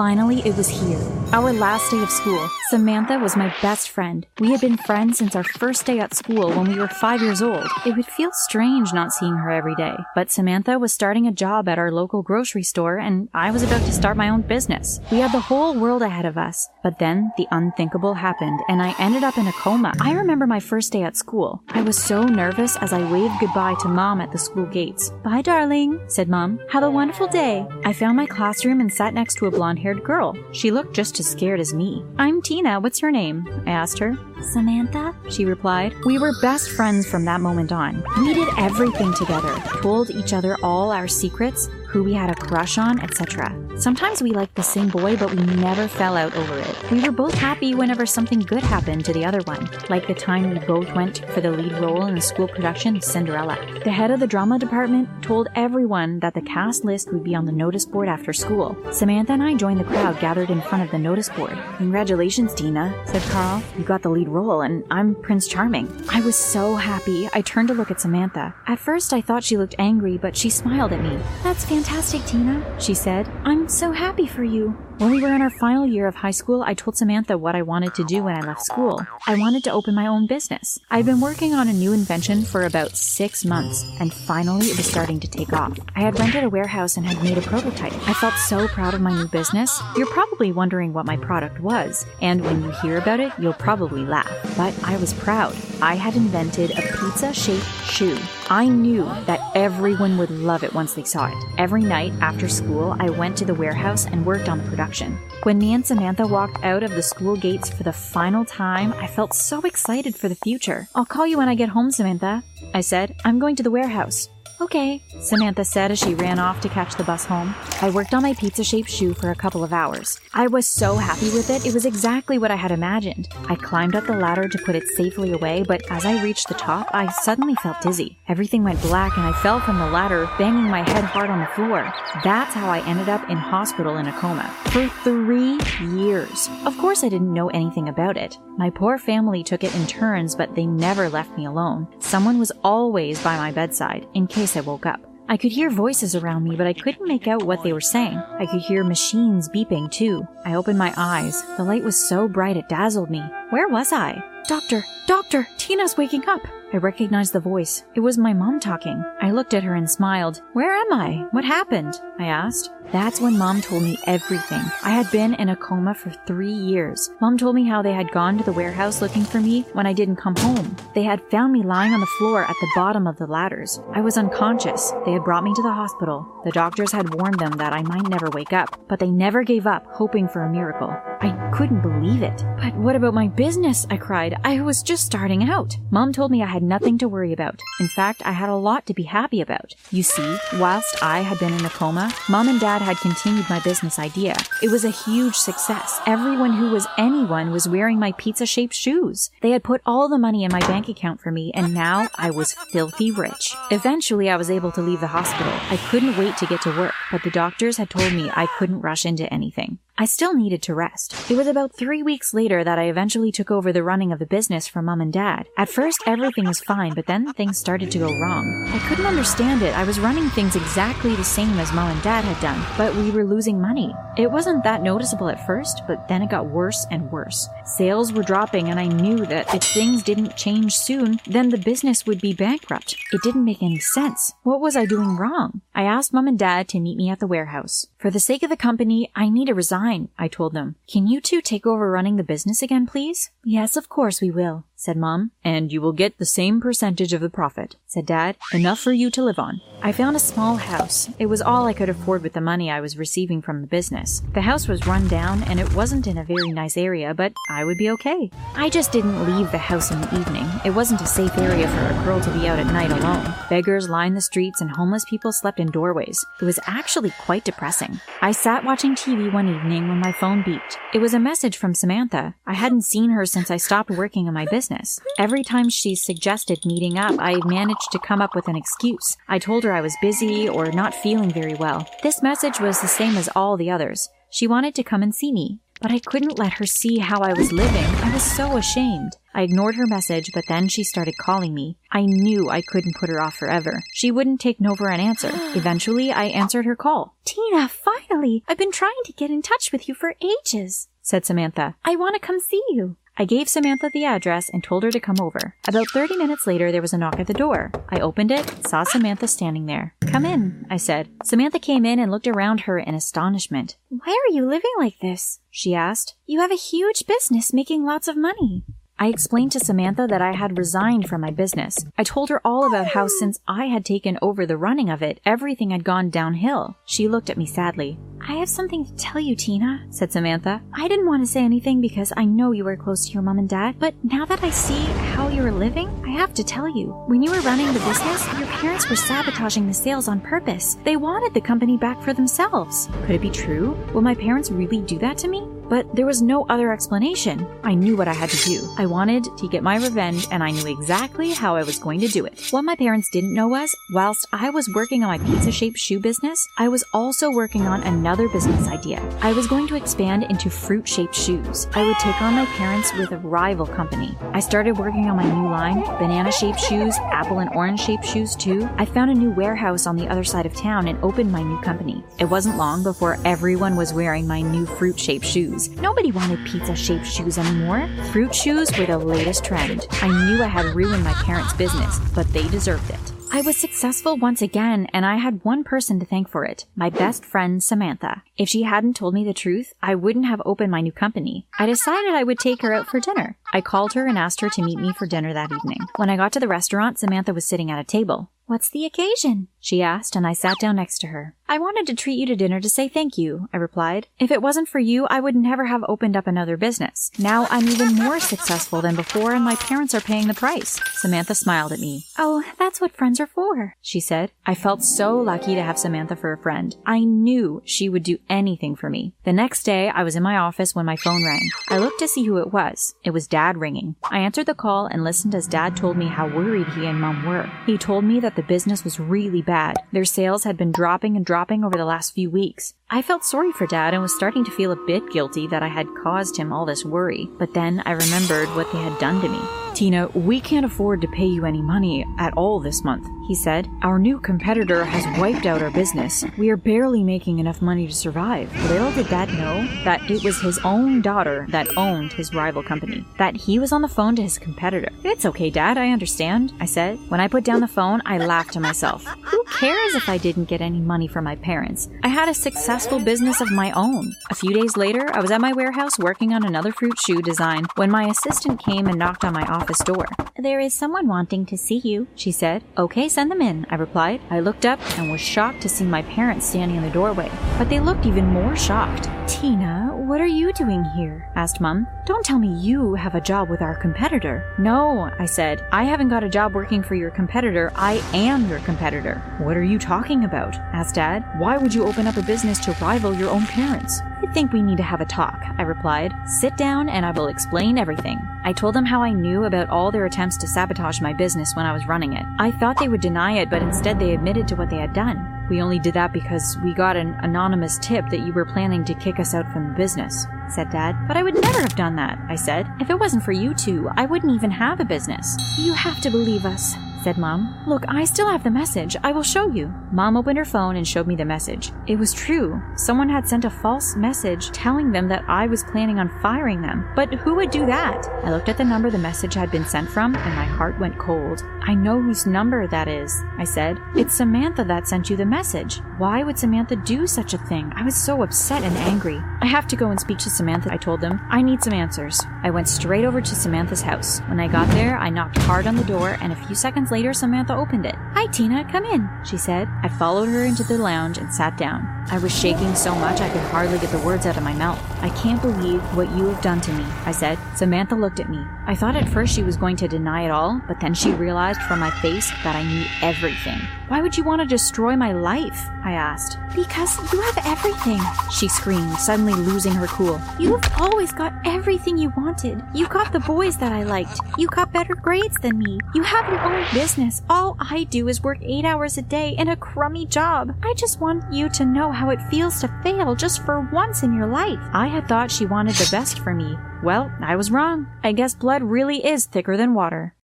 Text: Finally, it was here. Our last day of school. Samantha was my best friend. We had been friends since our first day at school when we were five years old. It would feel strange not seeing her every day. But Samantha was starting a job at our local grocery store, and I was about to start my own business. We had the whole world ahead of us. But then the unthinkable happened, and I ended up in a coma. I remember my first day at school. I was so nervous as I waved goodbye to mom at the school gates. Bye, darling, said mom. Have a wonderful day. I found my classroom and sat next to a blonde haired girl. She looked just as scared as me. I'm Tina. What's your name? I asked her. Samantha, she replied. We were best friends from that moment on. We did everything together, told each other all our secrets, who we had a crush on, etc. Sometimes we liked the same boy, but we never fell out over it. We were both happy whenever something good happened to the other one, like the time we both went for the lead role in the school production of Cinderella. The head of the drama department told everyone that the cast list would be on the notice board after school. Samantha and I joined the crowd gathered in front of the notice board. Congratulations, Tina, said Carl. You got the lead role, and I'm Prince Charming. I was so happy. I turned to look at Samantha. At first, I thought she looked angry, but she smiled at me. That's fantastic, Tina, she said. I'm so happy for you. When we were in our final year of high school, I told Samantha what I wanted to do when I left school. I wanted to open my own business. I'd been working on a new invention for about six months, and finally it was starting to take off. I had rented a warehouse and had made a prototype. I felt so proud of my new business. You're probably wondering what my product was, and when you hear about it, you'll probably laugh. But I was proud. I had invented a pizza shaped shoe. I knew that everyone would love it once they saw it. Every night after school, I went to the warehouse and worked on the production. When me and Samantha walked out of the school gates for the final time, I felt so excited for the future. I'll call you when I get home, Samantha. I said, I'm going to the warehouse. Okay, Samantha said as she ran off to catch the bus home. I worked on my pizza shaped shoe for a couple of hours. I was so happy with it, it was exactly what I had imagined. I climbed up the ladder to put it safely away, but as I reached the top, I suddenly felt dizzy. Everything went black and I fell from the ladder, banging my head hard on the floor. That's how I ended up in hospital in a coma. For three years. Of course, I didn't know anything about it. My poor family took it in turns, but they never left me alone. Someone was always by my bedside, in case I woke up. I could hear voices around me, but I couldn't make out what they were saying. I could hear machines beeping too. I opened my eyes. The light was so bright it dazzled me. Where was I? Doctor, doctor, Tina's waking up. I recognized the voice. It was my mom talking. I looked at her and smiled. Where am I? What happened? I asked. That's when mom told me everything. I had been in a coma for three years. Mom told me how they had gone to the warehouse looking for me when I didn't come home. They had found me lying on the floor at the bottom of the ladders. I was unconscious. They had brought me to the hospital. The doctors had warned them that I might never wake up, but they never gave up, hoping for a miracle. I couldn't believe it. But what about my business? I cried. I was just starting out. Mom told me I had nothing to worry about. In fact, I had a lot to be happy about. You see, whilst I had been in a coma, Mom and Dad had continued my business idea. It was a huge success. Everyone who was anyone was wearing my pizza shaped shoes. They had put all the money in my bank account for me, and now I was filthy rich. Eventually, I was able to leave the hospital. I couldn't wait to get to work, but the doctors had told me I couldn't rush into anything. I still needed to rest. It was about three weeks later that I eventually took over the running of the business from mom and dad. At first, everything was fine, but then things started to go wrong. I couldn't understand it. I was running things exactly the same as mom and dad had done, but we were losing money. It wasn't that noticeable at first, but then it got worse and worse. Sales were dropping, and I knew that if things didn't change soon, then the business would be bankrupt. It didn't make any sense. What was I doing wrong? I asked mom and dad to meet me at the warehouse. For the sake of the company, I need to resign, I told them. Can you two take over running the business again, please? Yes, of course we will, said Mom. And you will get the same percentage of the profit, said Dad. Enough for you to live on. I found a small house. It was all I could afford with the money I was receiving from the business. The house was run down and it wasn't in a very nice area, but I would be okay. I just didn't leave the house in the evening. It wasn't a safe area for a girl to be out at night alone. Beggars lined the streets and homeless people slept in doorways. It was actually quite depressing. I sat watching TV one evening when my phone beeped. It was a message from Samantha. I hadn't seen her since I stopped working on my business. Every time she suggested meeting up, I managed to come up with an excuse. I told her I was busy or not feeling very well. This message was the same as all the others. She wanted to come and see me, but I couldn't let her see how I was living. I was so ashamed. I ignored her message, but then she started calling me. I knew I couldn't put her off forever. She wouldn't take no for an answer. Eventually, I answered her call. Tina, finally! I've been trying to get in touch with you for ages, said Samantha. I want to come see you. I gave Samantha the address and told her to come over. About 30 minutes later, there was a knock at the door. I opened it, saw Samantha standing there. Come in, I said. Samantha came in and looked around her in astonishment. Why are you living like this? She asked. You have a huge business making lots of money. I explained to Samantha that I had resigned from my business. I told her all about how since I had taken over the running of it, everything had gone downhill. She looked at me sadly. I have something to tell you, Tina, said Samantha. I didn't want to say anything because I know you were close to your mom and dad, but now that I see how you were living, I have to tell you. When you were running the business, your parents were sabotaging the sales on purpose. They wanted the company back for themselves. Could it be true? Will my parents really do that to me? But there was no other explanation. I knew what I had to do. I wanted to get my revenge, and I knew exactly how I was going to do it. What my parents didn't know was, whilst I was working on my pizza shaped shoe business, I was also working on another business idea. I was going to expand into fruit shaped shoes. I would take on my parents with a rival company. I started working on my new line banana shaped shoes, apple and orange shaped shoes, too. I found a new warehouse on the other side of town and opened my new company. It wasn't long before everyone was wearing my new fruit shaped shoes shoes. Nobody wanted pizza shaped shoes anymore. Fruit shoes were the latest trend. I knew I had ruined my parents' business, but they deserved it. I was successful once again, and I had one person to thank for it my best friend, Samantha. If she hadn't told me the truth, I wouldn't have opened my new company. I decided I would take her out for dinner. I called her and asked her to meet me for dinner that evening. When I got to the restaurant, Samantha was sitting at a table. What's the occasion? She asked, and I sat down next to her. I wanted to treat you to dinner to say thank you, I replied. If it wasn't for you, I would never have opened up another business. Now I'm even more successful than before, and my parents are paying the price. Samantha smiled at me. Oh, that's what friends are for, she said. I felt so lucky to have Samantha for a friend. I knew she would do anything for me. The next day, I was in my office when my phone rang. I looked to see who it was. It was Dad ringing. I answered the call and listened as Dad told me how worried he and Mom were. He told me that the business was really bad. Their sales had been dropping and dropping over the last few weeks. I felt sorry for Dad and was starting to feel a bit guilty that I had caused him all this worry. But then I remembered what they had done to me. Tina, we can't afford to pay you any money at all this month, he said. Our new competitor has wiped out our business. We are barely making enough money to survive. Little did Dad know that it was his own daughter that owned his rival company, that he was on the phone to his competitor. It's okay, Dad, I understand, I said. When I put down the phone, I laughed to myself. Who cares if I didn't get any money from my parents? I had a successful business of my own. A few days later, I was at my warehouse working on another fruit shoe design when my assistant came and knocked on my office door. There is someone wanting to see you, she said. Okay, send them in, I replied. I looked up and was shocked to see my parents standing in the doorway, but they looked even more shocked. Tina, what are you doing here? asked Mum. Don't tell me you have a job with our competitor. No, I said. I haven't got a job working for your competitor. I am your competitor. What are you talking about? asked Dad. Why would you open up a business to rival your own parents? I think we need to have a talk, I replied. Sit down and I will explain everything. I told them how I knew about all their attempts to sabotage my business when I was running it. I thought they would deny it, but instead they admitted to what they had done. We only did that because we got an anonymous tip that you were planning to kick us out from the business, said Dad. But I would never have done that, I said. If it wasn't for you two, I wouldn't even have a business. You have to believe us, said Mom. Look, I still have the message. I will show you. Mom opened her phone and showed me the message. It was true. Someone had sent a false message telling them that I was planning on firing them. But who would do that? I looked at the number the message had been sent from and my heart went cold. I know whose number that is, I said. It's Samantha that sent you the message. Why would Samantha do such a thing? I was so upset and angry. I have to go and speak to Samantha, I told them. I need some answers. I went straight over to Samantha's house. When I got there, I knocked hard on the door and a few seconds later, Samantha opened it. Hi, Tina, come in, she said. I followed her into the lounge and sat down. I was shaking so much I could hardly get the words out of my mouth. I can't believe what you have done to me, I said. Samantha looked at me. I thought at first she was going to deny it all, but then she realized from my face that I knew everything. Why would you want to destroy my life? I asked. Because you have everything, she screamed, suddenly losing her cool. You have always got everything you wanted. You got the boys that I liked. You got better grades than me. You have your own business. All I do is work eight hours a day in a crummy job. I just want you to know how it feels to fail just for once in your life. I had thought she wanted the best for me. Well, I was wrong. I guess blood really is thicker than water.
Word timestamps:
Finally, 0.00 0.40
it 0.46 0.56
was 0.56 0.70
here. 0.70 1.19
Our 1.32 1.52
last 1.52 1.92
day 1.92 2.02
of 2.02 2.10
school. 2.10 2.50
Samantha 2.70 3.16
was 3.16 3.36
my 3.36 3.54
best 3.62 3.90
friend. 3.90 4.26
We 4.40 4.50
had 4.50 4.60
been 4.60 4.76
friends 4.76 5.18
since 5.18 5.36
our 5.36 5.44
first 5.44 5.86
day 5.86 6.00
at 6.00 6.12
school 6.12 6.50
when 6.50 6.66
we 6.66 6.74
were 6.76 6.88
five 6.88 7.22
years 7.22 7.40
old. 7.40 7.68
It 7.86 7.94
would 7.94 8.06
feel 8.06 8.30
strange 8.32 8.92
not 8.92 9.12
seeing 9.12 9.36
her 9.36 9.48
every 9.48 9.76
day. 9.76 9.94
But 10.16 10.32
Samantha 10.32 10.80
was 10.80 10.92
starting 10.92 11.28
a 11.28 11.32
job 11.32 11.68
at 11.68 11.78
our 11.78 11.92
local 11.92 12.22
grocery 12.22 12.64
store, 12.64 12.98
and 12.98 13.28
I 13.32 13.52
was 13.52 13.62
about 13.62 13.86
to 13.86 13.92
start 13.92 14.16
my 14.16 14.28
own 14.28 14.42
business. 14.42 14.98
We 15.12 15.18
had 15.18 15.30
the 15.30 15.38
whole 15.38 15.78
world 15.78 16.02
ahead 16.02 16.24
of 16.24 16.36
us. 16.36 16.68
But 16.82 16.98
then 16.98 17.30
the 17.36 17.46
unthinkable 17.52 18.14
happened, 18.14 18.58
and 18.68 18.82
I 18.82 18.96
ended 18.98 19.22
up 19.22 19.38
in 19.38 19.46
a 19.46 19.52
coma. 19.52 19.92
I 20.00 20.14
remember 20.14 20.48
my 20.48 20.58
first 20.58 20.90
day 20.92 21.04
at 21.04 21.16
school. 21.16 21.62
I 21.68 21.82
was 21.82 21.96
so 21.96 22.24
nervous 22.24 22.76
as 22.78 22.92
I 22.92 23.08
waved 23.08 23.38
goodbye 23.38 23.76
to 23.82 23.88
mom 23.88 24.20
at 24.20 24.32
the 24.32 24.38
school 24.38 24.66
gates. 24.66 25.10
Bye, 25.22 25.42
darling, 25.42 26.00
said 26.08 26.28
mom. 26.28 26.58
Have 26.70 26.82
a 26.82 26.90
wonderful 26.90 27.28
day. 27.28 27.64
I 27.84 27.92
found 27.92 28.16
my 28.16 28.26
classroom 28.26 28.80
and 28.80 28.92
sat 28.92 29.14
next 29.14 29.36
to 29.36 29.46
a 29.46 29.50
blonde 29.52 29.78
haired 29.78 30.02
girl. 30.02 30.36
She 30.50 30.72
looked 30.72 30.96
just 30.96 31.19
as 31.20 31.28
scared 31.28 31.60
as 31.60 31.72
me. 31.72 32.02
I'm 32.18 32.42
Tina. 32.42 32.80
What's 32.80 33.00
your 33.00 33.10
name? 33.10 33.46
I 33.66 33.70
asked 33.70 33.98
her. 33.98 34.18
Samantha, 34.42 35.14
she 35.28 35.44
replied. 35.44 35.94
We 36.04 36.18
were 36.18 36.32
best 36.40 36.70
friends 36.70 37.08
from 37.08 37.24
that 37.26 37.40
moment 37.40 37.72
on. 37.72 38.02
We 38.18 38.34
did 38.34 38.48
everything 38.58 39.14
together, 39.14 39.54
told 39.82 40.10
each 40.10 40.32
other 40.32 40.56
all 40.62 40.90
our 40.92 41.08
secrets, 41.08 41.68
who 41.88 42.04
we 42.04 42.12
had 42.12 42.30
a 42.30 42.34
crush 42.34 42.78
on, 42.78 43.00
etc. 43.00 43.52
Sometimes 43.76 44.22
we 44.22 44.30
liked 44.30 44.54
the 44.54 44.62
same 44.62 44.88
boy, 44.88 45.16
but 45.16 45.34
we 45.34 45.42
never 45.56 45.88
fell 45.88 46.16
out 46.16 46.34
over 46.36 46.58
it. 46.58 46.90
We 46.90 47.02
were 47.02 47.10
both 47.10 47.34
happy 47.34 47.74
whenever 47.74 48.06
something 48.06 48.38
good 48.40 48.62
happened 48.62 49.04
to 49.06 49.12
the 49.12 49.24
other 49.24 49.40
one, 49.44 49.68
like 49.88 50.06
the 50.06 50.14
time 50.14 50.50
we 50.50 50.60
both 50.60 50.94
went 50.94 51.24
for 51.30 51.40
the 51.40 51.50
lead 51.50 51.72
role 51.78 52.06
in 52.06 52.14
the 52.14 52.20
school 52.20 52.46
production 52.46 52.96
of 52.96 53.02
Cinderella. 53.02 53.58
The 53.84 53.90
head 53.90 54.12
of 54.12 54.20
the 54.20 54.28
drama 54.28 54.58
department 54.58 55.08
told 55.22 55.48
everyone 55.56 56.20
that 56.20 56.34
the 56.34 56.42
cast 56.42 56.84
list 56.84 57.12
would 57.12 57.24
be 57.24 57.34
on 57.34 57.46
the 57.46 57.52
notice 57.52 57.86
board 57.86 58.08
after 58.08 58.32
school. 58.32 58.76
Samantha 58.92 59.32
and 59.32 59.42
I 59.42 59.54
joined 59.54 59.80
the 59.80 59.84
crowd 59.84 60.20
gathered 60.20 60.50
in 60.50 60.60
front 60.62 60.84
of 60.84 60.90
the 60.92 60.98
notice 60.98 61.28
board. 61.30 61.58
Congratulations, 61.78 62.54
Tina, 62.54 62.94
said 63.06 63.22
Carl. 63.30 63.62
You 63.76 63.82
got 63.82 64.02
the 64.02 64.10
lead 64.10 64.28
role, 64.30 64.62
and 64.62 64.84
I'm 64.90 65.14
Prince 65.14 65.46
Charming. 65.46 65.88
I 66.10 66.20
was 66.20 66.36
so 66.36 66.76
happy. 66.76 67.28
I 67.34 67.42
turned 67.42 67.68
to 67.68 67.74
look 67.74 67.90
at 67.90 68.00
Samantha. 68.00 68.54
At 68.66 68.78
first, 68.78 69.12
I 69.12 69.20
thought 69.20 69.44
she 69.44 69.56
looked 69.56 69.74
angry, 69.78 70.16
but 70.16 70.36
she 70.36 70.48
smiled 70.48 70.92
at 70.92 71.02
me. 71.02 71.18
That's 71.42 71.64
fantastic, 71.64 72.24
Tina, 72.24 72.64
she 72.80 72.94
said. 72.94 73.28
I'm 73.44 73.68
so 73.68 73.92
happy 73.92 74.26
for 74.26 74.44
you. 74.44 74.76
When 75.00 75.12
we 75.12 75.22
were 75.22 75.32
in 75.32 75.40
our 75.40 75.48
final 75.48 75.86
year 75.86 76.06
of 76.08 76.14
high 76.14 76.30
school, 76.30 76.62
I 76.62 76.74
told 76.74 76.94
Samantha 76.94 77.38
what 77.38 77.56
I 77.56 77.62
wanted 77.62 77.94
to 77.94 78.04
do 78.04 78.22
when 78.22 78.36
I 78.36 78.46
left 78.46 78.66
school. 78.66 79.00
I 79.26 79.34
wanted 79.38 79.64
to 79.64 79.72
open 79.72 79.94
my 79.94 80.06
own 80.06 80.26
business. 80.26 80.78
I'd 80.90 81.06
been 81.06 81.22
working 81.22 81.54
on 81.54 81.68
a 81.68 81.72
new 81.72 81.94
invention 81.94 82.42
for 82.42 82.64
about 82.64 82.94
six 82.94 83.42
months, 83.42 83.82
and 83.98 84.12
finally 84.12 84.66
it 84.66 84.76
was 84.76 84.84
starting 84.84 85.18
to 85.20 85.26
take 85.26 85.54
off. 85.54 85.78
I 85.96 86.00
had 86.00 86.18
rented 86.20 86.44
a 86.44 86.50
warehouse 86.50 86.98
and 86.98 87.06
had 87.06 87.22
made 87.22 87.38
a 87.38 87.40
prototype. 87.40 87.94
I 88.06 88.12
felt 88.12 88.34
so 88.34 88.68
proud 88.68 88.92
of 88.92 89.00
my 89.00 89.14
new 89.14 89.26
business. 89.26 89.80
You're 89.96 90.06
probably 90.06 90.52
wondering 90.52 90.92
what 90.92 91.06
my 91.06 91.16
product 91.16 91.60
was, 91.60 92.04
and 92.20 92.44
when 92.44 92.62
you 92.62 92.70
hear 92.82 92.98
about 92.98 93.20
it, 93.20 93.32
you'll 93.38 93.54
probably 93.54 94.04
laugh. 94.04 94.30
But 94.54 94.78
I 94.84 94.98
was 94.98 95.14
proud. 95.14 95.56
I 95.82 95.94
had 95.94 96.14
invented 96.14 96.72
a 96.72 96.82
pizza 96.98 97.32
shaped 97.32 97.64
shoe. 97.84 98.18
I 98.50 98.68
knew 98.68 99.04
that 99.24 99.40
everyone 99.54 100.18
would 100.18 100.30
love 100.30 100.62
it 100.62 100.74
once 100.74 100.92
they 100.92 101.04
saw 101.04 101.26
it. 101.26 101.44
Every 101.56 101.82
night 101.82 102.12
after 102.20 102.48
school, 102.48 102.94
I 102.98 103.08
went 103.08 103.36
to 103.38 103.46
the 103.46 103.54
warehouse 103.54 104.06
and 104.06 104.26
worked 104.26 104.48
on 104.48 104.58
the 104.58 104.68
production. 104.68 105.18
When 105.44 105.58
me 105.58 105.72
and 105.72 105.86
Samantha 105.86 106.26
walked 106.26 106.62
out 106.64 106.82
of 106.82 106.90
the 106.90 107.02
school 107.02 107.34
gates 107.34 107.70
for 107.70 107.82
the 107.82 107.94
final 107.94 108.44
time, 108.44 108.92
I 108.94 109.06
felt 109.06 109.32
so 109.32 109.60
excited 109.62 110.14
for 110.14 110.28
the 110.28 110.34
future. 110.34 110.88
I'll 110.94 111.06
call 111.06 111.26
you 111.26 111.38
when 111.38 111.48
I 111.48 111.54
get 111.54 111.70
home, 111.70 111.90
Samantha. 111.90 112.44
I 112.74 112.82
said, 112.82 113.18
I'm 113.24 113.38
going 113.38 113.56
to 113.56 113.62
the 113.62 113.70
warehouse. 113.70 114.28
Okay, 114.60 115.00
Samantha 115.20 115.64
said 115.64 115.90
as 115.90 115.98
she 115.98 116.14
ran 116.14 116.38
off 116.38 116.60
to 116.60 116.68
catch 116.68 116.94
the 116.94 117.04
bus 117.04 117.24
home. 117.24 117.54
I 117.80 117.88
worked 117.88 118.12
on 118.12 118.22
my 118.22 118.34
pizza 118.34 118.62
shaped 118.62 118.90
shoe 118.90 119.14
for 119.14 119.30
a 119.30 119.34
couple 119.34 119.64
of 119.64 119.72
hours. 119.72 120.20
I 120.34 120.48
was 120.48 120.66
so 120.66 120.96
happy 120.96 121.30
with 121.30 121.48
it, 121.48 121.64
it 121.64 121.72
was 121.72 121.86
exactly 121.86 122.36
what 122.36 122.50
I 122.50 122.56
had 122.56 122.70
imagined. 122.70 123.28
I 123.48 123.54
climbed 123.54 123.96
up 123.96 124.04
the 124.04 124.12
ladder 124.12 124.48
to 124.48 124.58
put 124.58 124.74
it 124.74 124.86
safely 124.88 125.32
away, 125.32 125.64
but 125.66 125.80
as 125.90 126.04
I 126.04 126.22
reached 126.22 126.48
the 126.48 126.54
top, 126.54 126.88
I 126.92 127.10
suddenly 127.10 127.54
felt 127.54 127.80
dizzy. 127.80 128.18
Everything 128.28 128.62
went 128.62 128.82
black 128.82 129.16
and 129.16 129.26
I 129.26 129.32
fell 129.40 129.60
from 129.60 129.78
the 129.78 129.86
ladder, 129.86 130.28
banging 130.38 130.68
my 130.70 130.82
head 130.82 131.04
hard 131.04 131.30
on 131.30 131.40
the 131.40 131.46
floor. 131.46 131.90
That's 132.22 132.52
how 132.52 132.68
I 132.68 132.86
ended 132.86 133.08
up 133.08 133.30
in 133.30 133.38
hospital 133.38 133.96
in 133.96 134.08
a 134.08 134.18
coma. 134.18 134.54
For 134.72 134.86
three 135.02 135.58
years. 135.80 136.50
Of 136.66 136.76
course, 136.76 137.02
I 137.02 137.08
didn't 137.08 137.32
know 137.32 137.48
anything 137.48 137.88
about 137.88 138.18
it. 138.18 138.36
My 138.58 138.68
poor 138.68 138.98
family 138.98 139.42
took 139.42 139.64
it 139.64 139.74
in 139.74 139.86
turns, 139.86 140.36
but 140.36 140.54
they 140.54 140.66
never 140.66 141.08
left 141.08 141.34
me 141.38 141.46
alone. 141.46 141.88
Someone 141.98 142.38
was 142.38 142.52
always 142.62 143.22
by 143.24 143.38
my 143.38 143.52
bedside, 143.52 144.06
in 144.12 144.26
case 144.26 144.49
I 144.56 144.60
woke 144.60 144.86
up. 144.86 145.00
I 145.28 145.36
could 145.36 145.52
hear 145.52 145.70
voices 145.70 146.16
around 146.16 146.42
me, 146.42 146.56
but 146.56 146.66
I 146.66 146.72
couldn't 146.72 147.06
make 147.06 147.28
out 147.28 147.44
what 147.44 147.62
they 147.62 147.72
were 147.72 147.80
saying. 147.80 148.16
I 148.16 148.46
could 148.46 148.60
hear 148.60 148.82
machines 148.82 149.48
beeping 149.48 149.90
too. 149.90 150.26
I 150.44 150.54
opened 150.54 150.78
my 150.78 150.92
eyes. 150.96 151.40
The 151.56 151.62
light 151.62 151.84
was 151.84 151.96
so 151.96 152.26
bright 152.26 152.56
it 152.56 152.68
dazzled 152.68 153.10
me. 153.10 153.22
Where 153.50 153.68
was 153.68 153.92
I? 153.92 154.24
Doctor, 154.48 154.84
doctor, 155.06 155.46
Tina's 155.56 155.96
waking 155.96 156.28
up. 156.28 156.40
I 156.72 156.76
recognized 156.76 157.32
the 157.32 157.40
voice. 157.40 157.84
It 157.96 158.00
was 158.00 158.16
my 158.16 158.32
mom 158.32 158.60
talking. 158.60 159.04
I 159.20 159.32
looked 159.32 159.54
at 159.54 159.64
her 159.64 159.74
and 159.74 159.90
smiled. 159.90 160.40
Where 160.52 160.72
am 160.72 160.92
I? 160.92 161.26
What 161.32 161.44
happened? 161.44 162.00
I 162.20 162.26
asked. 162.26 162.70
That's 162.92 163.20
when 163.20 163.36
mom 163.36 163.60
told 163.60 163.82
me 163.82 163.98
everything. 164.06 164.62
I 164.84 164.90
had 164.90 165.10
been 165.10 165.34
in 165.34 165.48
a 165.48 165.56
coma 165.56 165.94
for 165.94 166.10
three 166.28 166.52
years. 166.52 167.10
Mom 167.20 167.36
told 167.36 167.56
me 167.56 167.64
how 167.64 167.82
they 167.82 167.92
had 167.92 168.12
gone 168.12 168.38
to 168.38 168.44
the 168.44 168.52
warehouse 168.52 169.02
looking 169.02 169.24
for 169.24 169.40
me 169.40 169.62
when 169.72 169.86
I 169.86 169.92
didn't 169.92 170.16
come 170.16 170.36
home. 170.36 170.76
They 170.94 171.02
had 171.02 171.28
found 171.28 171.52
me 171.52 171.64
lying 171.64 171.92
on 171.92 172.00
the 172.00 172.06
floor 172.06 172.44
at 172.44 172.56
the 172.60 172.70
bottom 172.76 173.08
of 173.08 173.18
the 173.18 173.26
ladders. 173.26 173.80
I 173.92 174.00
was 174.00 174.16
unconscious. 174.16 174.92
They 175.04 175.12
had 175.12 175.24
brought 175.24 175.44
me 175.44 175.52
to 175.54 175.62
the 175.62 175.72
hospital. 175.72 176.24
The 176.44 176.52
doctors 176.52 176.92
had 176.92 177.14
warned 177.14 177.40
them 177.40 177.52
that 177.52 177.72
I 177.72 177.82
might 177.82 178.08
never 178.08 178.30
wake 178.30 178.52
up, 178.52 178.78
but 178.88 179.00
they 179.00 179.10
never 179.10 179.42
gave 179.42 179.66
up, 179.66 179.86
hoping 179.88 180.28
for 180.28 180.44
a 180.44 180.52
miracle. 180.52 180.96
I 181.22 181.50
couldn't 181.52 181.82
believe 181.82 182.22
it. 182.22 182.42
But 182.56 182.74
what 182.76 182.96
about 182.96 183.12
my 183.12 183.28
business? 183.28 183.86
I 183.90 183.98
cried. 183.98 184.36
I 184.42 184.62
was 184.62 184.82
just 184.82 185.04
starting 185.04 185.48
out. 185.50 185.76
Mom 185.90 186.12
told 186.12 186.30
me 186.30 186.42
I 186.42 186.46
had 186.46 186.62
nothing 186.62 186.96
to 186.98 187.08
worry 187.08 187.32
about. 187.32 187.60
In 187.78 187.88
fact, 187.88 188.22
I 188.24 188.32
had 188.32 188.48
a 188.48 188.54
lot 188.56 188.86
to 188.86 188.94
be 188.94 189.02
happy 189.02 189.42
about. 189.42 189.74
You 189.90 190.02
see, 190.02 190.38
whilst 190.54 191.02
I 191.02 191.20
had 191.20 191.38
been 191.38 191.52
in 191.52 191.64
a 191.64 191.70
coma, 191.70 192.10
Mom 192.30 192.48
and 192.48 192.58
Dad 192.58 192.80
had 192.80 192.96
continued 192.98 193.50
my 193.50 193.60
business 193.60 193.98
idea. 193.98 194.34
It 194.62 194.70
was 194.70 194.84
a 194.84 194.90
huge 194.90 195.34
success. 195.34 196.00
Everyone 196.06 196.54
who 196.54 196.70
was 196.70 196.86
anyone 196.96 197.50
was 197.50 197.68
wearing 197.68 197.98
my 197.98 198.12
pizza 198.12 198.46
shaped 198.46 198.74
shoes. 198.74 199.30
They 199.42 199.50
had 199.50 199.62
put 199.62 199.82
all 199.84 200.08
the 200.08 200.18
money 200.18 200.44
in 200.44 200.52
my 200.52 200.60
bank 200.60 200.88
account 200.88 201.20
for 201.20 201.30
me, 201.30 201.52
and 201.54 201.74
now 201.74 202.08
I 202.16 202.30
was 202.30 202.54
filthy 202.72 203.10
rich. 203.10 203.54
Eventually, 203.70 204.30
I 204.30 204.36
was 204.36 204.50
able 204.50 204.72
to 204.72 204.80
leave 204.80 205.00
the 205.00 205.08
hospital. 205.08 205.52
I 205.70 205.76
couldn't 205.90 206.16
wait 206.16 206.38
to 206.38 206.46
get 206.46 206.62
to 206.62 206.76
work, 206.78 206.94
but 207.12 207.22
the 207.22 207.30
doctors 207.30 207.76
had 207.76 207.90
told 207.90 208.14
me 208.14 208.30
I 208.34 208.46
couldn't 208.58 208.80
rush 208.80 209.04
into 209.04 209.30
anything. 209.32 209.78
I 210.00 210.06
still 210.06 210.32
needed 210.32 210.62
to 210.62 210.74
rest. 210.74 211.30
It 211.30 211.36
was 211.36 211.46
about 211.46 211.76
three 211.76 212.02
weeks 212.02 212.32
later 212.32 212.64
that 212.64 212.78
I 212.78 212.84
eventually 212.84 213.30
took 213.30 213.50
over 213.50 213.70
the 213.70 213.82
running 213.82 214.12
of 214.12 214.18
the 214.18 214.24
business 214.24 214.66
from 214.66 214.86
mom 214.86 215.02
and 215.02 215.12
dad. 215.12 215.46
At 215.58 215.68
first, 215.68 216.02
everything 216.06 216.46
was 216.46 216.62
fine, 216.62 216.94
but 216.94 217.04
then 217.04 217.30
things 217.34 217.58
started 217.58 217.90
to 217.90 217.98
go 217.98 218.08
wrong. 218.18 218.66
I 218.72 218.78
couldn't 218.88 219.04
understand 219.04 219.60
it. 219.60 219.76
I 219.76 219.84
was 219.84 220.00
running 220.00 220.30
things 220.30 220.56
exactly 220.56 221.14
the 221.16 221.22
same 221.22 221.58
as 221.58 221.74
mom 221.74 221.90
and 221.90 222.02
dad 222.02 222.24
had 222.24 222.40
done, 222.40 222.64
but 222.78 222.94
we 222.96 223.10
were 223.10 223.26
losing 223.26 223.60
money. 223.60 223.94
It 224.16 224.30
wasn't 224.30 224.64
that 224.64 224.82
noticeable 224.82 225.28
at 225.28 225.46
first, 225.46 225.82
but 225.86 226.08
then 226.08 226.22
it 226.22 226.30
got 226.30 226.46
worse 226.46 226.86
and 226.90 227.12
worse. 227.12 227.46
Sales 227.66 228.10
were 228.10 228.22
dropping, 228.22 228.70
and 228.70 228.80
I 228.80 228.86
knew 228.86 229.26
that 229.26 229.54
if 229.54 229.62
things 229.62 230.02
didn't 230.02 230.34
change 230.34 230.76
soon, 230.76 231.20
then 231.26 231.50
the 231.50 231.58
business 231.58 232.06
would 232.06 232.22
be 232.22 232.32
bankrupt. 232.32 232.96
It 233.12 233.20
didn't 233.22 233.44
make 233.44 233.62
any 233.62 233.78
sense. 233.80 234.32
What 234.44 234.62
was 234.62 234.76
I 234.76 234.86
doing 234.86 235.18
wrong? 235.18 235.60
I 235.74 235.82
asked 235.82 236.14
mom 236.14 236.26
and 236.26 236.38
dad 236.38 236.68
to 236.68 236.80
meet 236.80 236.96
me 236.96 237.10
at 237.10 237.20
the 237.20 237.26
warehouse. 237.26 237.86
For 237.98 238.10
the 238.10 238.18
sake 238.18 238.42
of 238.42 238.48
the 238.48 238.56
company, 238.56 239.10
I 239.14 239.28
need 239.28 239.46
to 239.46 239.54
resign, 239.54 239.89
I 240.18 240.28
told 240.28 240.54
them. 240.54 240.76
Can 240.86 241.06
you 241.06 241.20
two 241.20 241.40
take 241.40 241.66
over 241.66 241.90
running 241.90 242.16
the 242.16 242.22
business 242.22 242.62
again, 242.62 242.86
please? 242.86 243.30
Yes, 243.44 243.76
of 243.76 243.88
course 243.88 244.20
we 244.20 244.30
will, 244.30 244.64
said 244.80 244.96
Mom. 244.96 245.30
And 245.44 245.70
you 245.70 245.82
will 245.82 245.92
get 245.92 246.16
the 246.16 246.24
same 246.24 246.58
percentage 246.58 247.12
of 247.12 247.20
the 247.20 247.28
profit, 247.28 247.76
said 247.86 248.06
Dad. 248.06 248.36
Enough 248.54 248.78
for 248.78 248.94
you 248.94 249.10
to 249.10 249.22
live 249.22 249.38
on. 249.38 249.60
I 249.82 249.92
found 249.92 250.16
a 250.16 250.20
small 250.20 250.56
house. 250.56 251.08
It 251.18 251.26
was 251.26 251.42
all 251.42 251.66
I 251.66 251.72
could 251.72 251.88
afford 251.88 252.22
with 252.22 252.32
the 252.32 252.40
money 252.40 252.70
I 252.70 252.80
was 252.80 252.98
receiving 252.98 253.42
from 253.42 253.60
the 253.60 253.66
business. 253.66 254.22
The 254.32 254.40
house 254.42 254.68
was 254.68 254.86
run 254.86 255.06
down 255.08 255.42
and 255.44 255.60
it 255.60 255.74
wasn't 255.74 256.06
in 256.06 256.18
a 256.18 256.24
very 256.24 256.50
nice 256.50 256.76
area, 256.76 257.14
but 257.14 257.32
I 257.50 257.64
would 257.64 257.76
be 257.78 257.90
okay. 257.90 258.30
I 258.54 258.70
just 258.70 258.92
didn't 258.92 259.26
leave 259.26 259.50
the 259.50 259.58
house 259.58 259.90
in 259.90 260.00
the 260.00 260.18
evening. 260.18 260.46
It 260.64 260.70
wasn't 260.70 261.00
a 261.02 261.06
safe 261.06 261.36
area 261.36 261.68
for 261.68 261.86
a 261.86 262.04
girl 262.04 262.20
to 262.20 262.30
be 262.30 262.48
out 262.48 262.58
at 262.58 262.66
night 262.66 262.90
alone. 262.90 263.34
Beggars 263.48 263.88
lined 263.88 264.16
the 264.16 264.22
streets 264.22 264.60
and 264.60 264.70
homeless 264.70 265.04
people 265.08 265.32
slept 265.32 265.60
in 265.60 265.70
doorways. 265.70 266.24
It 266.40 266.44
was 266.44 266.60
actually 266.66 267.12
quite 267.18 267.44
depressing. 267.44 268.00
I 268.22 268.32
sat 268.32 268.64
watching 268.64 268.94
TV 268.94 269.32
one 269.32 269.48
evening 269.48 269.88
when 269.88 269.98
my 269.98 270.12
phone 270.12 270.42
beeped. 270.42 270.76
It 270.94 271.00
was 271.00 271.14
a 271.14 271.18
message 271.18 271.56
from 271.56 271.74
Samantha. 271.74 272.34
I 272.46 272.54
hadn't 272.54 272.82
seen 272.82 273.10
her 273.10 273.26
since 273.26 273.50
I 273.50 273.56
stopped 273.58 273.90
working 273.90 274.26
on 274.28 274.34
my 274.34 274.46
business. 274.46 274.69
Every 275.18 275.42
time 275.42 275.68
she 275.68 275.94
suggested 275.94 276.64
meeting 276.64 276.98
up, 276.98 277.16
I 277.18 277.40
managed 277.44 277.92
to 277.92 277.98
come 277.98 278.22
up 278.22 278.34
with 278.34 278.48
an 278.48 278.56
excuse. 278.56 279.16
I 279.28 279.38
told 279.38 279.64
her 279.64 279.72
I 279.72 279.80
was 279.80 279.96
busy 280.00 280.48
or 280.48 280.72
not 280.72 280.94
feeling 280.94 281.30
very 281.30 281.54
well. 281.54 281.88
This 282.02 282.22
message 282.22 282.60
was 282.60 282.80
the 282.80 282.88
same 282.88 283.16
as 283.16 283.28
all 283.34 283.56
the 283.56 283.70
others. 283.70 284.08
She 284.30 284.46
wanted 284.46 284.74
to 284.76 284.84
come 284.84 285.02
and 285.02 285.14
see 285.14 285.32
me, 285.32 285.58
but 285.80 285.90
I 285.90 285.98
couldn't 285.98 286.38
let 286.38 286.54
her 286.54 286.66
see 286.66 286.98
how 286.98 287.20
I 287.20 287.32
was 287.32 287.52
living. 287.52 287.84
I 287.84 288.12
was 288.12 288.22
so 288.22 288.56
ashamed. 288.56 289.16
I 289.34 289.42
ignored 289.42 289.76
her 289.76 289.86
message, 289.86 290.30
but 290.32 290.44
then 290.46 290.68
she 290.68 290.84
started 290.84 291.16
calling 291.16 291.54
me. 291.54 291.78
I 291.90 292.02
knew 292.02 292.48
I 292.48 292.62
couldn't 292.62 292.96
put 292.96 293.08
her 293.08 293.20
off 293.20 293.36
forever. 293.36 293.82
She 293.92 294.10
wouldn't 294.10 294.40
take 294.40 294.60
no 294.60 294.74
for 294.74 294.88
an 294.90 295.00
answer. 295.00 295.30
Eventually, 295.54 296.12
I 296.12 296.24
answered 296.24 296.64
her 296.66 296.76
call. 296.76 297.16
Tina, 297.24 297.68
finally! 297.68 298.44
I've 298.46 298.58
been 298.58 298.72
trying 298.72 299.02
to 299.06 299.12
get 299.12 299.30
in 299.30 299.42
touch 299.42 299.72
with 299.72 299.88
you 299.88 299.94
for 299.94 300.14
ages, 300.22 300.88
said 301.02 301.24
Samantha. 301.24 301.76
I 301.84 301.96
want 301.96 302.14
to 302.14 302.26
come 302.26 302.40
see 302.40 302.62
you. 302.70 302.96
I 303.20 303.26
gave 303.26 303.50
Samantha 303.50 303.90
the 303.92 304.06
address 304.06 304.48
and 304.48 304.64
told 304.64 304.82
her 304.82 304.90
to 304.90 304.98
come 304.98 305.20
over. 305.20 305.54
About 305.68 305.90
30 305.90 306.16
minutes 306.16 306.46
later, 306.46 306.72
there 306.72 306.80
was 306.80 306.94
a 306.94 306.96
knock 306.96 307.20
at 307.20 307.26
the 307.26 307.34
door. 307.34 307.70
I 307.90 308.00
opened 308.00 308.30
it, 308.30 308.66
saw 308.66 308.82
Samantha 308.82 309.28
standing 309.28 309.66
there. 309.66 309.94
Come 310.06 310.24
in, 310.24 310.66
I 310.70 310.78
said. 310.78 311.10
Samantha 311.22 311.58
came 311.58 311.84
in 311.84 311.98
and 311.98 312.10
looked 312.10 312.26
around 312.26 312.60
her 312.60 312.78
in 312.78 312.94
astonishment. 312.94 313.76
Why 313.90 314.10
are 314.10 314.32
you 314.32 314.46
living 314.46 314.72
like 314.78 315.00
this? 315.00 315.40
She 315.50 315.74
asked. 315.74 316.14
You 316.24 316.40
have 316.40 316.50
a 316.50 316.54
huge 316.54 317.06
business 317.06 317.52
making 317.52 317.84
lots 317.84 318.08
of 318.08 318.16
money. 318.16 318.64
I 319.02 319.06
explained 319.06 319.52
to 319.52 319.60
Samantha 319.60 320.06
that 320.10 320.20
I 320.20 320.32
had 320.32 320.58
resigned 320.58 321.08
from 321.08 321.22
my 321.22 321.30
business. 321.30 321.86
I 321.96 322.04
told 322.04 322.28
her 322.28 322.42
all 322.44 322.66
about 322.66 322.88
how 322.88 323.06
since 323.08 323.40
I 323.48 323.64
had 323.64 323.82
taken 323.82 324.18
over 324.20 324.44
the 324.44 324.58
running 324.58 324.90
of 324.90 325.02
it, 325.02 325.20
everything 325.24 325.70
had 325.70 325.84
gone 325.84 326.10
downhill. 326.10 326.76
She 326.84 327.08
looked 327.08 327.30
at 327.30 327.38
me 327.38 327.46
sadly. 327.46 327.98
I 328.20 328.34
have 328.34 328.50
something 328.50 328.84
to 328.84 328.94
tell 328.96 329.18
you, 329.18 329.34
Tina, 329.34 329.86
said 329.88 330.12
Samantha. 330.12 330.60
I 330.74 330.86
didn't 330.86 331.06
want 331.06 331.22
to 331.22 331.26
say 331.26 331.42
anything 331.42 331.80
because 331.80 332.12
I 332.14 332.26
know 332.26 332.52
you 332.52 332.62
were 332.62 332.76
close 332.76 333.06
to 333.06 333.12
your 333.12 333.22
mom 333.22 333.38
and 333.38 333.48
dad, 333.48 333.76
but 333.78 333.94
now 334.04 334.26
that 334.26 334.44
I 334.44 334.50
see 334.50 334.84
how 335.14 335.28
you 335.28 335.44
were 335.44 335.50
living, 335.50 335.88
I 336.04 336.10
have 336.10 336.34
to 336.34 336.44
tell 336.44 336.68
you. 336.68 336.88
When 337.06 337.22
you 337.22 337.30
were 337.30 337.40
running 337.40 337.68
the 337.68 337.80
business, 337.80 338.26
your 338.38 338.48
parents 338.48 338.90
were 338.90 338.96
sabotaging 338.96 339.66
the 339.66 339.72
sales 339.72 340.08
on 340.08 340.20
purpose. 340.20 340.76
They 340.84 340.96
wanted 340.96 341.32
the 341.32 341.40
company 341.40 341.78
back 341.78 342.02
for 342.02 342.12
themselves. 342.12 342.90
Could 343.06 343.12
it 343.12 343.22
be 343.22 343.30
true? 343.30 343.70
Will 343.94 344.02
my 344.02 344.14
parents 344.14 344.50
really 344.50 344.82
do 344.82 344.98
that 344.98 345.16
to 345.18 345.28
me? 345.28 345.48
But 345.70 345.94
there 345.94 346.04
was 346.04 346.20
no 346.20 346.44
other 346.48 346.72
explanation. 346.72 347.46
I 347.62 347.74
knew 347.74 347.96
what 347.96 348.08
I 348.08 348.12
had 348.12 348.28
to 348.30 348.44
do. 348.44 348.68
I 348.76 348.86
wanted 348.86 349.24
to 349.38 349.48
get 349.48 349.62
my 349.62 349.76
revenge, 349.76 350.26
and 350.32 350.42
I 350.42 350.50
knew 350.50 350.66
exactly 350.66 351.30
how 351.30 351.54
I 351.54 351.62
was 351.62 351.78
going 351.78 352.00
to 352.00 352.08
do 352.08 352.26
it. 352.26 352.48
What 352.50 352.64
my 352.64 352.74
parents 352.74 353.08
didn't 353.08 353.32
know 353.32 353.46
was, 353.46 353.76
whilst 353.92 354.26
I 354.32 354.50
was 354.50 354.68
working 354.74 355.04
on 355.04 355.10
my 355.10 355.24
pizza 355.24 355.52
shaped 355.52 355.78
shoe 355.78 356.00
business, 356.00 356.48
I 356.58 356.66
was 356.66 356.82
also 356.92 357.30
working 357.30 357.68
on 357.68 357.84
another 357.84 358.28
business 358.28 358.66
idea. 358.66 359.00
I 359.22 359.32
was 359.32 359.46
going 359.46 359.68
to 359.68 359.76
expand 359.76 360.24
into 360.24 360.50
fruit 360.50 360.88
shaped 360.88 361.14
shoes. 361.14 361.68
I 361.72 361.84
would 361.84 361.98
take 361.98 362.20
on 362.20 362.34
my 362.34 362.46
parents 362.46 362.92
with 362.94 363.12
a 363.12 363.18
rival 363.18 363.66
company. 363.66 364.18
I 364.32 364.40
started 364.40 364.76
working 364.76 365.06
on 365.06 365.16
my 365.16 365.22
new 365.24 365.48
line 365.48 365.82
banana 366.00 366.32
shaped 366.32 366.58
shoes, 366.58 366.96
apple 367.12 367.38
and 367.38 367.50
orange 367.54 367.80
shaped 367.80 368.04
shoes, 368.04 368.34
too. 368.34 368.68
I 368.76 368.84
found 368.86 369.12
a 369.12 369.14
new 369.14 369.30
warehouse 369.30 369.86
on 369.86 369.94
the 369.94 370.08
other 370.08 370.24
side 370.24 370.46
of 370.46 370.54
town 370.56 370.88
and 370.88 370.98
opened 371.04 371.30
my 371.30 371.44
new 371.44 371.60
company. 371.60 372.02
It 372.18 372.24
wasn't 372.24 372.56
long 372.56 372.82
before 372.82 373.18
everyone 373.24 373.76
was 373.76 373.94
wearing 373.94 374.26
my 374.26 374.40
new 374.40 374.66
fruit 374.66 374.98
shaped 374.98 375.24
shoes 375.24 375.59
shoes. 375.60 375.80
Nobody 375.80 376.12
wanted 376.12 376.44
pizza 376.46 376.74
shaped 376.74 377.06
shoes 377.06 377.38
anymore. 377.38 377.88
Fruit 378.12 378.34
shoes 378.34 378.76
were 378.78 378.86
the 378.86 378.98
latest 378.98 379.44
trend. 379.44 379.86
I 380.02 380.08
knew 380.08 380.42
I 380.42 380.46
had 380.46 380.66
ruined 380.66 381.04
my 381.04 381.14
parents' 381.14 381.52
business, 381.54 381.98
but 382.14 382.30
they 382.32 382.46
deserved 382.48 382.90
it. 382.90 382.98
I 383.32 383.42
was 383.42 383.56
successful 383.56 384.16
once 384.16 384.42
again, 384.42 384.88
and 384.92 385.06
I 385.06 385.16
had 385.16 385.44
one 385.44 385.62
person 385.62 386.00
to 386.00 386.06
thank 386.06 386.28
for 386.28 386.44
it 386.44 386.66
my 386.74 386.90
best 386.90 387.24
friend, 387.24 387.62
Samantha. 387.62 388.24
If 388.36 388.48
she 388.48 388.62
hadn't 388.62 388.96
told 388.96 389.14
me 389.14 389.22
the 389.22 389.32
truth, 389.32 389.72
I 389.80 389.94
wouldn't 389.94 390.26
have 390.26 390.42
opened 390.44 390.72
my 390.72 390.80
new 390.80 390.90
company. 390.90 391.46
I 391.56 391.66
decided 391.66 392.14
I 392.14 392.24
would 392.24 392.40
take 392.40 392.62
her 392.62 392.72
out 392.74 392.88
for 392.88 392.98
dinner. 392.98 393.38
I 393.52 393.60
called 393.60 393.92
her 393.92 394.06
and 394.06 394.18
asked 394.18 394.40
her 394.40 394.50
to 394.50 394.62
meet 394.62 394.80
me 394.80 394.92
for 394.92 395.06
dinner 395.06 395.32
that 395.32 395.52
evening. 395.52 395.78
When 395.94 396.10
I 396.10 396.16
got 396.16 396.32
to 396.32 396.40
the 396.40 396.48
restaurant, 396.48 396.98
Samantha 396.98 397.32
was 397.32 397.44
sitting 397.44 397.70
at 397.70 397.78
a 397.78 397.84
table. 397.84 398.32
What's 398.50 398.68
the 398.68 398.84
occasion? 398.84 399.46
She 399.60 399.80
asked, 399.80 400.16
and 400.16 400.26
I 400.26 400.32
sat 400.32 400.58
down 400.58 400.74
next 400.74 400.98
to 401.00 401.08
her. 401.08 401.36
I 401.48 401.58
wanted 401.58 401.86
to 401.86 401.94
treat 401.94 402.18
you 402.18 402.26
to 402.26 402.36
dinner 402.36 402.60
to 402.60 402.68
say 402.68 402.88
thank 402.88 403.18
you, 403.18 403.48
I 403.52 403.58
replied. 403.58 404.08
If 404.18 404.30
it 404.30 404.42
wasn't 404.42 404.68
for 404.68 404.78
you, 404.78 405.06
I 405.06 405.20
would 405.20 405.36
never 405.36 405.66
have 405.66 405.84
opened 405.86 406.16
up 406.16 406.26
another 406.26 406.56
business. 406.56 407.12
Now 407.18 407.46
I'm 407.50 407.68
even 407.68 407.94
more 407.94 408.18
successful 408.18 408.80
than 408.80 408.96
before, 408.96 409.34
and 409.34 409.44
my 409.44 409.54
parents 409.56 409.94
are 409.94 410.00
paying 410.00 410.26
the 410.26 410.34
price. 410.34 410.80
Samantha 410.94 411.34
smiled 411.34 411.72
at 411.72 411.78
me. 411.78 412.06
Oh, 412.18 412.42
that's 412.58 412.80
what 412.80 412.96
friends 412.96 413.20
are 413.20 413.26
for, 413.26 413.76
she 413.82 414.00
said. 414.00 414.32
I 414.46 414.54
felt 414.54 414.82
so 414.82 415.16
lucky 415.16 415.54
to 415.54 415.62
have 415.62 415.78
Samantha 415.78 416.16
for 416.16 416.32
a 416.32 416.38
friend. 416.38 416.74
I 416.86 417.00
knew 417.00 417.62
she 417.64 417.88
would 417.88 418.02
do 418.02 418.18
anything 418.28 418.74
for 418.74 418.88
me. 418.88 419.12
The 419.24 419.32
next 419.32 419.64
day, 419.64 419.90
I 419.90 420.02
was 420.02 420.16
in 420.16 420.22
my 420.22 420.36
office 420.36 420.74
when 420.74 420.86
my 420.86 420.96
phone 420.96 421.24
rang. 421.24 421.50
I 421.68 421.78
looked 421.78 421.98
to 421.98 422.08
see 422.08 422.24
who 422.24 422.38
it 422.38 422.52
was. 422.52 422.94
It 423.04 423.10
was 423.10 423.26
Dad 423.26 423.58
ringing. 423.58 423.96
I 424.04 424.20
answered 424.20 424.46
the 424.46 424.54
call 424.54 424.86
and 424.86 425.04
listened 425.04 425.34
as 425.34 425.46
Dad 425.46 425.76
told 425.76 425.96
me 425.96 426.06
how 426.06 426.28
worried 426.28 426.68
he 426.68 426.86
and 426.86 427.00
Mom 427.00 427.26
were. 427.26 427.50
He 427.66 427.76
told 427.76 428.04
me 428.04 428.18
that 428.20 428.36
the 428.40 428.46
business 428.46 428.84
was 428.84 428.98
really 428.98 429.42
bad. 429.42 429.76
Their 429.92 430.06
sales 430.06 430.44
had 430.44 430.56
been 430.56 430.72
dropping 430.72 431.14
and 431.14 431.26
dropping 431.26 431.62
over 431.62 431.76
the 431.76 431.84
last 431.84 432.14
few 432.14 432.30
weeks. 432.30 432.72
I 432.88 433.02
felt 433.02 433.22
sorry 433.22 433.52
for 433.52 433.66
Dad 433.66 433.92
and 433.92 434.00
was 434.00 434.16
starting 434.16 434.46
to 434.46 434.50
feel 434.50 434.72
a 434.72 434.86
bit 434.86 435.10
guilty 435.10 435.46
that 435.48 435.62
I 435.62 435.68
had 435.68 435.86
caused 436.02 436.38
him 436.38 436.50
all 436.50 436.64
this 436.64 436.82
worry. 436.82 437.28
But 437.38 437.52
then 437.52 437.82
I 437.84 437.90
remembered 437.90 438.48
what 438.56 438.72
they 438.72 438.78
had 438.78 438.98
done 438.98 439.20
to 439.20 439.28
me. 439.28 439.69
Tina, 439.80 440.08
we 440.08 440.42
can't 440.42 440.66
afford 440.66 441.00
to 441.00 441.08
pay 441.08 441.24
you 441.24 441.46
any 441.46 441.62
money 441.62 442.04
at 442.18 442.34
all 442.34 442.60
this 442.60 442.84
month, 442.84 443.08
he 443.26 443.34
said. 443.34 443.66
Our 443.80 443.98
new 443.98 444.20
competitor 444.20 444.84
has 444.84 445.18
wiped 445.18 445.46
out 445.46 445.62
our 445.62 445.70
business. 445.70 446.22
We 446.36 446.50
are 446.50 446.58
barely 446.58 447.02
making 447.02 447.38
enough 447.38 447.62
money 447.62 447.86
to 447.86 447.94
survive. 447.94 448.54
Little 448.68 448.92
did 448.92 449.08
Dad 449.08 449.30
know 449.30 449.66
that 449.84 450.02
it 450.10 450.22
was 450.22 450.38
his 450.38 450.58
own 450.64 451.00
daughter 451.00 451.46
that 451.48 451.78
owned 451.78 452.12
his 452.12 452.34
rival 452.34 452.62
company, 452.62 453.06
that 453.16 453.34
he 453.34 453.58
was 453.58 453.72
on 453.72 453.80
the 453.80 453.88
phone 453.88 454.16
to 454.16 454.22
his 454.22 454.36
competitor. 454.36 454.90
It's 455.02 455.24
okay, 455.24 455.48
Dad, 455.48 455.78
I 455.78 455.92
understand, 455.92 456.52
I 456.60 456.66
said. 456.66 456.98
When 457.08 457.20
I 457.20 457.28
put 457.28 457.44
down 457.44 457.60
the 457.60 457.66
phone, 457.66 458.02
I 458.04 458.18
laughed 458.18 458.52
to 458.52 458.60
myself. 458.60 459.06
Who 459.06 459.42
cares 459.44 459.94
if 459.94 460.10
I 460.10 460.18
didn't 460.18 460.50
get 460.50 460.60
any 460.60 460.80
money 460.80 461.08
from 461.08 461.24
my 461.24 461.36
parents? 461.36 461.88
I 462.02 462.08
had 462.08 462.28
a 462.28 462.34
successful 462.34 462.98
business 462.98 463.40
of 463.40 463.50
my 463.50 463.70
own. 463.70 464.14
A 464.30 464.34
few 464.34 464.52
days 464.52 464.76
later, 464.76 465.08
I 465.14 465.22
was 465.22 465.30
at 465.30 465.40
my 465.40 465.54
warehouse 465.54 465.98
working 465.98 466.34
on 466.34 466.44
another 466.44 466.70
fruit 466.70 466.98
shoe 466.98 467.22
design 467.22 467.64
when 467.76 467.90
my 467.90 468.08
assistant 468.08 468.62
came 468.62 468.86
and 468.86 468.98
knocked 468.98 469.24
on 469.24 469.32
my 469.32 469.46
office 469.46 469.69
door. 469.78 470.06
There 470.36 470.60
is 470.60 470.74
someone 470.74 471.06
wanting 471.06 471.46
to 471.46 471.56
see 471.56 471.78
you, 471.78 472.08
she 472.14 472.32
said. 472.32 472.64
Okay, 472.76 473.08
send 473.08 473.30
them 473.30 473.40
in, 473.40 473.66
I 473.70 473.76
replied. 473.76 474.20
I 474.30 474.40
looked 474.40 474.66
up 474.66 474.80
and 474.98 475.10
was 475.10 475.20
shocked 475.20 475.62
to 475.62 475.68
see 475.68 475.84
my 475.84 476.02
parents 476.02 476.46
standing 476.46 476.76
in 476.76 476.82
the 476.82 476.90
doorway, 476.90 477.30
but 477.58 477.68
they 477.68 477.80
looked 477.80 478.06
even 478.06 478.26
more 478.26 478.56
shocked. 478.56 479.08
Tina, 479.28 479.90
what 479.94 480.20
are 480.20 480.26
you 480.26 480.52
doing 480.52 480.84
here? 480.96 481.30
asked 481.36 481.60
Mum. 481.60 481.86
Don't 482.04 482.24
tell 482.24 482.38
me 482.38 482.48
you 482.48 482.94
have 482.94 483.14
a 483.14 483.20
job 483.20 483.48
with 483.48 483.62
our 483.62 483.76
competitor. 483.76 484.52
No, 484.58 485.10
I 485.18 485.26
said. 485.26 485.64
I 485.72 485.84
haven't 485.84 486.08
got 486.08 486.24
a 486.24 486.28
job 486.28 486.54
working 486.54 486.82
for 486.82 486.94
your 486.94 487.10
competitor. 487.10 487.70
I 487.76 488.02
am 488.12 488.48
your 488.48 488.58
competitor. 488.60 489.22
What 489.38 489.56
are 489.56 489.62
you 489.62 489.78
talking 489.78 490.24
about? 490.24 490.56
asked 490.74 490.96
Dad. 490.96 491.24
Why 491.38 491.56
would 491.56 491.72
you 491.72 491.84
open 491.84 492.06
up 492.06 492.16
a 492.16 492.22
business 492.22 492.58
to 492.60 492.72
rival 492.80 493.14
your 493.14 493.30
own 493.30 493.46
parents? 493.46 494.00
I 494.22 494.26
think 494.32 494.52
we 494.52 494.60
need 494.60 494.76
to 494.76 494.82
have 494.82 495.00
a 495.00 495.06
talk, 495.06 495.42
I 495.56 495.62
replied. 495.62 496.14
Sit 496.26 496.56
down 496.58 496.90
and 496.90 497.06
I 497.06 497.10
will 497.10 497.28
explain 497.28 497.78
everything. 497.78 498.20
I 498.44 498.52
told 498.52 498.74
them 498.74 498.84
how 498.84 499.02
I 499.02 499.12
knew 499.12 499.44
about 499.44 499.70
all 499.70 499.90
their 499.90 500.04
attempts 500.04 500.36
to 500.38 500.46
sabotage 500.46 501.00
my 501.00 501.14
business 501.14 501.56
when 501.56 501.64
I 501.64 501.72
was 501.72 501.86
running 501.86 502.12
it. 502.12 502.26
I 502.38 502.50
thought 502.50 502.78
they 502.78 502.88
would 502.88 503.00
deny 503.00 503.32
it, 503.38 503.48
but 503.48 503.62
instead 503.62 503.98
they 503.98 504.12
admitted 504.12 504.46
to 504.48 504.56
what 504.56 504.68
they 504.68 504.76
had 504.76 504.92
done. 504.92 505.46
We 505.48 505.62
only 505.62 505.78
did 505.78 505.94
that 505.94 506.12
because 506.12 506.58
we 506.58 506.74
got 506.74 506.96
an 506.96 507.16
anonymous 507.22 507.78
tip 507.78 508.08
that 508.10 508.20
you 508.20 508.32
were 508.32 508.44
planning 508.44 508.84
to 508.84 508.94
kick 508.94 509.18
us 509.18 509.34
out 509.34 509.50
from 509.52 509.68
the 509.68 509.74
business, 509.74 510.26
said 510.48 510.70
Dad. 510.70 510.96
But 511.08 511.16
I 511.16 511.22
would 511.22 511.34
never 511.34 511.60
have 511.60 511.74
done 511.74 511.96
that, 511.96 512.18
I 512.28 512.36
said. 512.36 512.70
If 512.78 512.90
it 512.90 512.98
wasn't 512.98 513.24
for 513.24 513.32
you 513.32 513.54
two, 513.54 513.88
I 513.96 514.04
wouldn't 514.04 514.34
even 514.34 514.50
have 514.50 514.80
a 514.80 514.84
business. 514.84 515.36
You 515.58 515.72
have 515.72 516.00
to 516.02 516.10
believe 516.10 516.44
us, 516.44 516.76
said 517.02 517.18
Mom. 517.18 517.62
Look, 517.66 517.84
I 517.88 518.04
still 518.04 518.28
have 518.28 518.44
the 518.44 518.50
message. 518.50 518.96
I 519.02 519.12
will 519.12 519.22
show 519.22 519.48
you. 519.48 519.72
Mom 519.92 520.16
opened 520.16 520.38
her 520.38 520.44
phone 520.44 520.76
and 520.76 520.86
showed 520.86 521.06
me 521.06 521.16
the 521.16 521.24
message. 521.24 521.72
It 521.86 521.98
was 521.98 522.12
true. 522.12 522.60
Someone 522.76 523.08
had 523.08 523.26
sent 523.26 523.44
a 523.44 523.50
false 523.50 523.96
message 523.96 524.50
telling 524.50 524.92
them 524.92 525.08
that 525.08 525.24
I 525.28 525.46
was 525.46 525.64
planning 525.64 525.98
on 525.98 526.10
firing 526.20 526.60
them. 526.60 526.88
But 526.94 527.12
who 527.14 527.34
would 527.36 527.50
do 527.50 527.66
that? 527.66 528.06
I 528.24 528.30
looked 528.30 528.48
at 528.48 528.58
the 528.58 528.64
number 528.64 528.90
the 528.90 528.98
message 528.98 529.34
had 529.34 529.50
been 529.50 529.64
sent 529.64 529.88
from 529.88 530.14
and 530.14 530.36
my 530.36 530.44
heart 530.44 530.78
went 530.78 530.98
cold. 530.98 531.42
I 531.62 531.74
know 531.74 532.00
whose 532.00 532.26
number 532.26 532.66
that 532.66 532.88
is, 532.88 533.22
I 533.38 533.44
said. 533.44 533.78
It's 533.94 534.14
Samantha 534.14 534.64
that 534.64 534.88
sent 534.88 535.10
you 535.10 535.16
the 535.16 535.26
message. 535.26 535.80
Why 535.98 536.22
would 536.22 536.38
Samantha 536.38 536.76
do 536.76 537.06
such 537.06 537.34
a 537.34 537.38
thing? 537.38 537.72
I 537.76 537.82
was 537.82 537.94
so 537.94 538.22
upset 538.22 538.62
and 538.62 538.76
angry. 538.76 539.20
I 539.40 539.46
have 539.46 539.66
to 539.68 539.76
go 539.76 539.90
and 539.90 540.00
speak 540.00 540.18
to 540.18 540.30
Samantha, 540.30 540.72
I 540.72 540.76
told 540.76 541.00
them. 541.00 541.20
I 541.30 541.42
need 541.42 541.62
some 541.62 541.72
answers. 541.72 542.20
I 542.42 542.50
went 542.50 542.68
straight 542.68 543.04
over 543.04 543.20
to 543.20 543.34
Samantha's 543.34 543.82
house. 543.82 544.20
When 544.20 544.40
I 544.40 544.48
got 544.48 544.68
there, 544.68 544.96
I 544.96 545.10
knocked 545.10 545.38
hard 545.38 545.66
on 545.66 545.76
the 545.76 545.84
door 545.84 546.16
and 546.20 546.32
a 546.32 546.46
few 546.46 546.54
seconds 546.54 546.89
later, 546.90 547.12
Samantha 547.12 547.54
opened 547.54 547.86
it. 547.86 547.94
Hi, 548.14 548.26
Tina, 548.26 548.64
come 548.70 548.84
in, 548.84 549.08
she 549.24 549.36
said. 549.36 549.68
I 549.82 549.88
followed 549.88 550.28
her 550.28 550.44
into 550.44 550.64
the 550.64 550.78
lounge 550.78 551.18
and 551.18 551.32
sat 551.32 551.56
down. 551.56 551.88
I 552.10 552.18
was 552.18 552.36
shaking 552.36 552.74
so 552.74 552.94
much 552.94 553.20
I 553.20 553.28
could 553.28 553.40
hardly 553.42 553.78
get 553.78 553.90
the 553.90 553.98
words 553.98 554.26
out 554.26 554.36
of 554.36 554.42
my 554.42 554.54
mouth. 554.54 554.80
I 555.02 555.10
can't 555.10 555.40
believe 555.40 555.80
what 555.96 556.10
you 556.10 556.26
have 556.26 556.42
done 556.42 556.60
to 556.62 556.72
me, 556.72 556.84
I 557.04 557.12
said. 557.12 557.38
Samantha 557.54 557.94
looked 557.94 558.20
at 558.20 558.28
me. 558.28 558.44
I 558.66 558.74
thought 558.74 558.96
at 558.96 559.08
first 559.08 559.34
she 559.34 559.42
was 559.42 559.56
going 559.56 559.76
to 559.76 559.88
deny 559.88 560.24
it 560.24 560.30
all, 560.30 560.60
but 560.66 560.80
then 560.80 560.94
she 560.94 561.12
realized 561.12 561.62
from 561.62 561.78
my 561.78 561.90
face 561.90 562.30
that 562.42 562.56
I 562.56 562.62
knew 562.62 562.84
everything. 563.02 563.60
Why 563.90 564.00
would 564.00 564.16
you 564.16 564.22
want 564.22 564.40
to 564.40 564.46
destroy 564.46 564.94
my 564.94 565.10
life? 565.10 565.66
I 565.82 565.94
asked. 565.94 566.38
Because 566.54 566.96
you 567.12 567.20
have 567.22 567.44
everything, 567.44 568.00
she 568.30 568.46
screamed, 568.46 568.96
suddenly 568.96 569.34
losing 569.34 569.72
her 569.72 569.88
cool. 569.88 570.20
You 570.38 570.56
have 570.56 570.80
always 570.80 571.10
got 571.10 571.34
everything 571.44 571.98
you 571.98 572.12
wanted. 572.16 572.62
You 572.72 572.86
got 572.86 573.12
the 573.12 573.18
boys 573.18 573.56
that 573.56 573.72
I 573.72 573.82
liked. 573.82 574.20
You 574.38 574.46
got 574.46 574.72
better 574.72 574.94
grades 574.94 575.34
than 575.42 575.58
me. 575.58 575.80
You 575.92 576.04
have 576.04 576.28
your 576.28 576.38
own 576.38 576.64
business. 576.72 577.22
All 577.28 577.56
I 577.58 577.82
do 577.82 578.06
is 578.06 578.22
work 578.22 578.38
eight 578.42 578.64
hours 578.64 578.96
a 578.96 579.02
day 579.02 579.30
in 579.30 579.48
a 579.48 579.56
crummy 579.56 580.06
job. 580.06 580.54
I 580.62 580.72
just 580.74 581.00
want 581.00 581.24
you 581.32 581.48
to 581.48 581.64
know 581.64 581.90
how 581.90 582.10
it 582.10 582.22
feels 582.30 582.60
to 582.60 582.68
fail 582.84 583.16
just 583.16 583.44
for 583.44 583.68
once 583.72 584.04
in 584.04 584.14
your 584.14 584.28
life. 584.28 584.60
I 584.72 584.86
had 584.86 585.08
thought 585.08 585.32
she 585.32 585.46
wanted 585.46 585.74
the 585.74 585.90
best 585.90 586.20
for 586.20 586.32
me. 586.32 586.56
Well, 586.84 587.10
I 587.20 587.34
was 587.34 587.50
wrong. 587.50 587.88
I 588.04 588.12
guess 588.12 588.36
blood 588.36 588.62
really 588.62 589.04
is 589.04 589.26
thicker 589.26 589.56
than 589.56 589.74
water. 589.74 590.14